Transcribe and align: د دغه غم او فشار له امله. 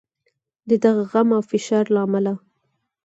د 0.69 0.71
دغه 0.83 1.03
غم 1.11 1.29
او 1.37 1.41
فشار 1.51 1.85
له 1.93 1.99
امله. 2.05 2.33